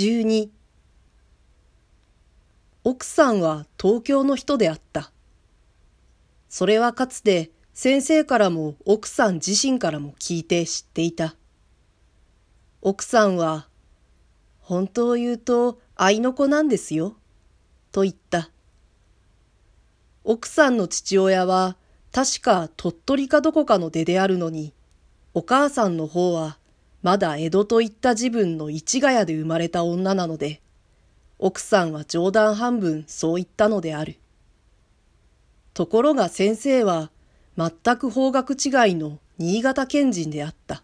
[0.00, 0.48] 12
[2.84, 5.12] 奥さんは東京の人であった。
[6.48, 11.36] それはかつて先生からも奥さん自身からも聞いて知っていた。
[12.80, 13.68] 奥さんは、
[14.60, 17.16] 本当を言うと愛の子なんですよ、
[17.92, 18.50] と言った。
[20.24, 21.76] 奥さんの父親は
[22.10, 24.72] 確か鳥取かどこかの出であるのに、
[25.34, 26.56] お母さんの方は
[27.02, 30.60] まだ江戸といった自分の市ヶ谷で生まれた女なので、
[31.38, 34.18] 奥さんは冗談半分そう言ったのである。
[35.72, 37.10] ところが先生は
[37.56, 40.82] 全く方角違いの新潟県人であった。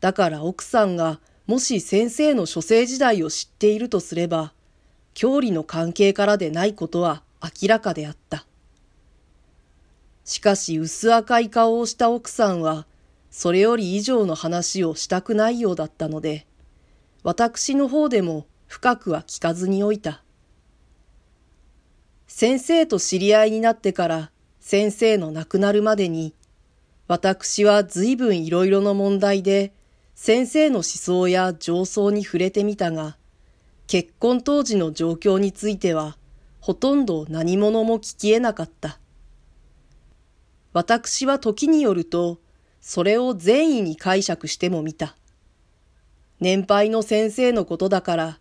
[0.00, 4.54] だから奥さんがもし先生の書生時代を知っているとすれば、
[5.12, 8.46] 郷里の関係からでないことは明らかであった。
[10.24, 12.86] しかし薄赤い顔をした奥さんは、
[13.36, 16.46] それより以上の話をしたくないようだったので、
[17.24, 20.22] 私の方でも深くは聞かずにおいた。
[22.28, 26.32] 先生と知り合いになってから先生の亡くなるまでに、
[27.08, 29.72] 私は随分いろいろの問題で、
[30.14, 33.16] 先生の思想や情操に触れてみたが、
[33.88, 36.16] 結婚当時の状況については、
[36.60, 39.00] ほとんど何者も聞き得なかった。
[40.72, 42.38] 私は時によると、
[42.86, 45.16] それを善意に解釈してもみた。
[46.38, 48.38] 年配の先生のことだから、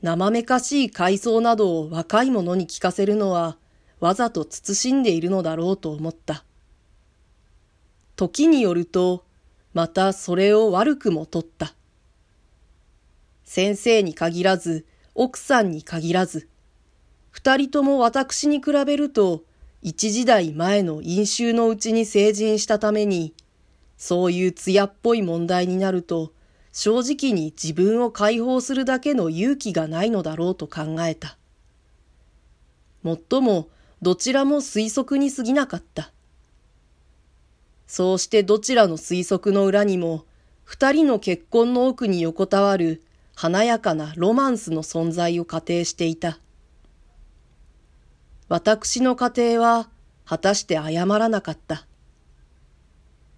[0.00, 3.56] 生めかしい回想などを若い者に聞かせるのは、
[3.98, 6.44] わざと慎んでいるのだろうと思った。
[8.14, 9.24] 時によると、
[9.74, 11.74] またそれを悪くも取った。
[13.44, 16.48] 先生に限らず、奥さんに限らず、
[17.32, 19.42] 二人とも私に比べると、
[19.82, 23.34] 一時代前の飲酒のうちに成人したために、
[24.00, 26.32] そういう艶っぽい問題になると、
[26.72, 31.36] 正直に自分を解放するだけの勇気がないのだろうと考えた。
[33.02, 33.68] もっとも、
[34.00, 36.12] どちらも推測に過ぎなかった。
[37.86, 40.24] そうしてどちらの推測の裏にも、
[40.64, 43.02] 二人の結婚の奥に横たわる
[43.34, 46.38] 華やかなロマンスの存在を仮定していた。
[48.48, 49.90] 私の家庭は
[50.24, 51.86] 果たして謝らなかった。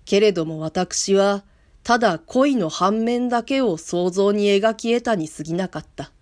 [0.05, 1.45] けれども私は
[1.83, 6.13] ただ恋の反面だけを想像に描き得たに過ぎなかった。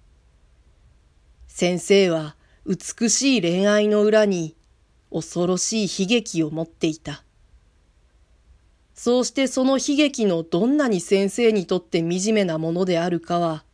[1.49, 2.37] 先生は
[2.67, 4.55] 美しい恋愛の裏に
[5.13, 7.25] 恐ろしい悲劇を持っていた。
[8.95, 13.65] そうしてその悲劇のどんなに先生にとって惨めなものであるかは、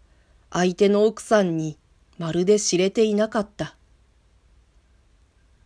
[0.51, 1.77] 相手の奥さんに
[2.17, 3.77] まるで知れていなかった。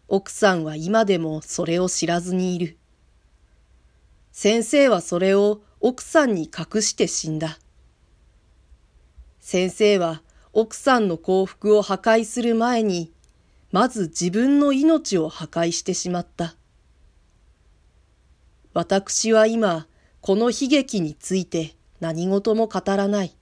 [0.08, 2.79] 奥さんは今でもそれを知らずにいる。
[4.42, 7.58] 先生はそれを奥さんに隠して死んだ。
[9.38, 10.22] 先生は
[10.54, 13.12] 奥さんの幸福を破壊する前に、
[13.70, 16.54] まず自分の命を破壊してしまった。
[18.72, 19.86] 私は今、
[20.22, 23.36] この悲劇について何事も語らない。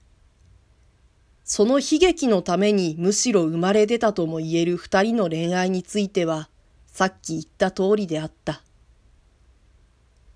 [1.45, 6.49] その悲劇のためにむしろ生まれ出たとも言える二人の恋愛については、
[6.87, 8.63] さっき言った通りであった。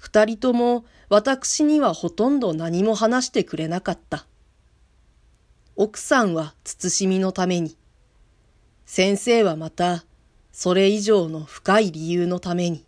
[0.03, 4.27] 二人とも私にはほとんど何も話してくれなかった。
[5.77, 7.77] 奥さんは慎みのために。
[8.85, 10.03] 先生はまた、
[10.51, 12.83] それ以上の深い理由のために。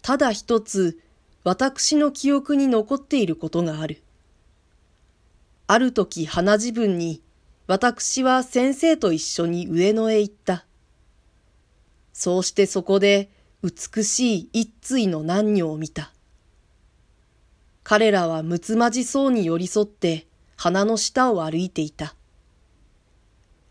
[0.00, 1.00] ただ一つ、
[1.42, 4.00] 私の記憶に残っていることがある。
[5.66, 7.20] ある時花自分に、
[7.66, 10.66] 私は先生と一緒に上野へ行った。
[12.12, 13.28] そうしてそこで
[13.62, 16.12] 美しい一対の男女を見た。
[17.84, 22.16] 彼らはむつまじそうに寄り添って花の下を歩いていた。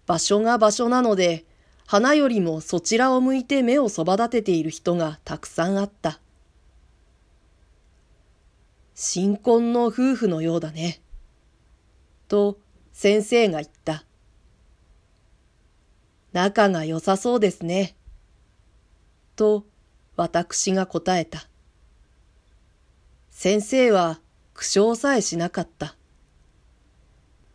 [0.07, 1.46] 場所が場所なので、
[1.88, 6.22] 花よりもそちらを向いて目をそば立てている人がたくさんあった。
[8.96, 11.02] 新婚の夫婦のようだね。
[12.29, 12.58] と
[12.94, 14.05] 先生が言った。
[16.32, 17.97] 仲が良さそうですね。
[19.35, 19.66] と
[20.22, 21.47] 私が答えた。
[23.32, 24.20] 先生は
[24.53, 25.96] 苦笑さえしなかった。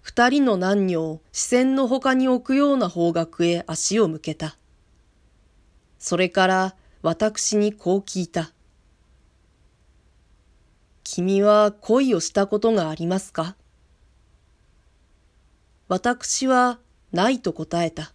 [0.00, 4.56] 二人の男女を視線の他に置くような方角へ足を向けた。
[6.00, 8.50] それから私にこう聞いた。
[11.04, 13.54] 君は恋をしたことがありますか？
[15.86, 16.80] 私は
[17.12, 18.12] ないと答えた。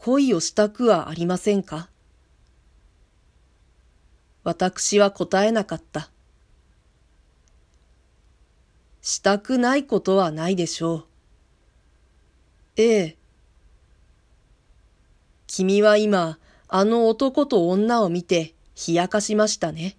[0.00, 1.88] 恋をしたくはありませんか？
[4.44, 6.08] 私は答えなかった。
[9.02, 11.04] したくないことはないでしょう。
[12.76, 13.16] ええ。
[15.48, 18.54] 君は今、あの男と女を見て
[18.86, 19.96] 冷やかしましたね。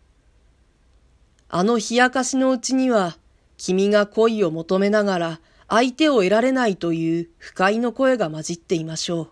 [1.50, 3.18] あの冷やかしのうちには、
[3.58, 9.32] 君が恋を求めながら相手を得られないという不快の声が混じっていましょう。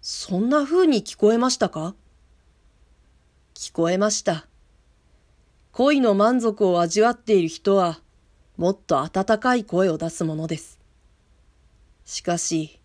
[0.00, 1.94] そんな風に聞こえましたか？
[3.54, 4.46] 聞こえました。
[5.72, 8.00] 恋の満足を味わっている人は、
[8.56, 10.78] もっと温かい声を出すものです。
[12.04, 12.80] しかし、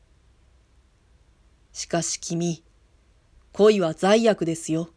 [1.72, 2.64] しかし君、
[3.52, 4.90] 恋は罪悪ですよ。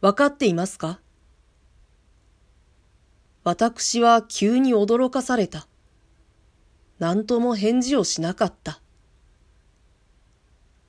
[0.00, 1.00] わかっていますか？
[3.44, 5.66] 私は急に驚かされた。
[6.98, 8.80] 何とも返事をしなかった。